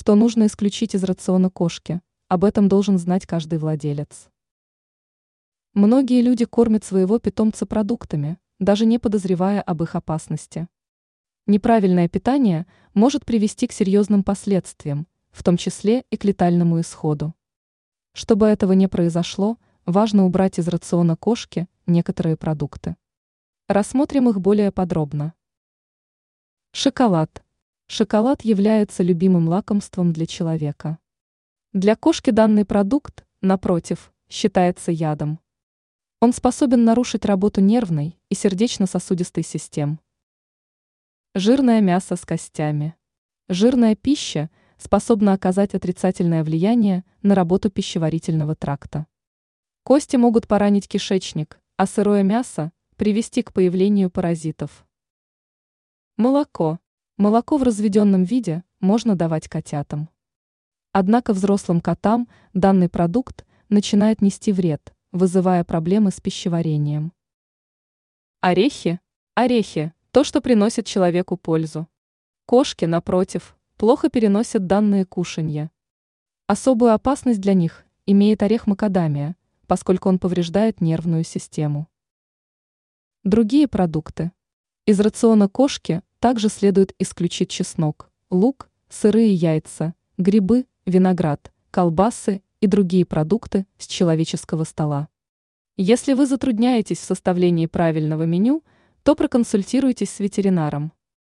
[0.00, 4.30] Что нужно исключить из рациона кошки, об этом должен знать каждый владелец.
[5.74, 10.68] Многие люди кормят своего питомца продуктами, даже не подозревая об их опасности.
[11.46, 17.34] Неправильное питание может привести к серьезным последствиям, в том числе и к летальному исходу.
[18.14, 22.96] Чтобы этого не произошло, важно убрать из рациона кошки некоторые продукты.
[23.68, 25.34] Рассмотрим их более подробно.
[26.72, 27.44] Шоколад.
[27.92, 31.00] Шоколад является любимым лакомством для человека.
[31.72, 35.40] Для кошки данный продукт, напротив, считается ядом.
[36.20, 39.98] Он способен нарушить работу нервной и сердечно-сосудистой систем.
[41.34, 42.94] Жирное мясо с костями.
[43.48, 49.08] Жирная пища способна оказать отрицательное влияние на работу пищеварительного тракта.
[49.82, 54.86] Кости могут поранить кишечник, а сырое мясо привести к появлению паразитов.
[56.16, 56.78] Молоко.
[57.20, 60.08] Молоко в разведенном виде можно давать котятам.
[60.92, 67.12] Однако взрослым котам данный продукт начинает нести вред, вызывая проблемы с пищеварением.
[68.40, 69.00] Орехи.
[69.34, 71.86] Орехи– то, что приносит человеку пользу.
[72.46, 75.70] Кошки, напротив, плохо переносят данные кушанья.
[76.46, 81.86] Особую опасность для них имеет орех макадамия, поскольку он повреждает нервную систему.
[83.24, 84.32] Другие продукты.
[84.86, 93.04] Из рациона кошки также следует исключить чеснок, лук, сырые яйца, грибы, виноград, колбасы и другие
[93.04, 95.08] продукты с человеческого стола.
[95.76, 98.62] Если вы затрудняетесь в составлении правильного меню,
[99.02, 100.92] то проконсультируйтесь с ветеринаром.